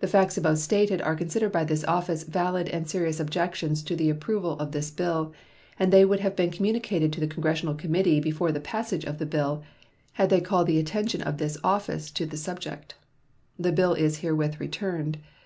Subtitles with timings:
[0.00, 4.10] The facts above stated are considered by this office valid and serious objections to the
[4.10, 5.32] approval of this bill,
[5.78, 9.24] and they would have been communicated to the Congressional committee before the passage of the
[9.24, 9.62] bill
[10.12, 12.96] had they called the attention of this office to the subject.
[13.58, 15.16] The bill is herewith returned.